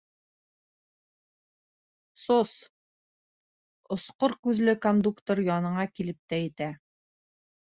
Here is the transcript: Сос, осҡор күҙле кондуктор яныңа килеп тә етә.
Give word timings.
Сос, 2.21 2.55
осҡор 3.97 4.35
күҙле 4.49 4.77
кондуктор 4.87 5.43
яныңа 5.51 5.89
килеп 5.99 6.21
тә 6.33 6.41
етә. 6.47 6.73